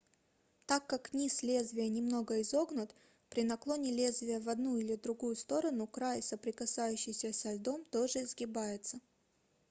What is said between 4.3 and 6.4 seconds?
в одну или другую сторону край